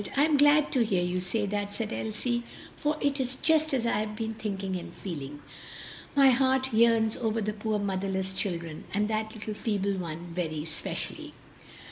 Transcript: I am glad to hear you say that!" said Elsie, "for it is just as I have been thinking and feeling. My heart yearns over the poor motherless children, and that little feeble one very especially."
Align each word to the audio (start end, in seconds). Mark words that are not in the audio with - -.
I 0.17 0.23
am 0.25 0.35
glad 0.35 0.71
to 0.71 0.83
hear 0.83 1.03
you 1.03 1.19
say 1.19 1.45
that!" 1.45 1.75
said 1.75 1.93
Elsie, 1.93 2.41
"for 2.75 2.97
it 3.01 3.19
is 3.19 3.35
just 3.35 3.71
as 3.71 3.85
I 3.85 3.99
have 3.99 4.15
been 4.15 4.33
thinking 4.33 4.75
and 4.75 4.91
feeling. 4.91 5.41
My 6.15 6.31
heart 6.31 6.73
yearns 6.73 7.15
over 7.17 7.39
the 7.39 7.53
poor 7.53 7.77
motherless 7.77 8.33
children, 8.33 8.85
and 8.95 9.07
that 9.09 9.35
little 9.35 9.53
feeble 9.53 9.93
one 9.97 10.33
very 10.33 10.63
especially." 10.63 11.35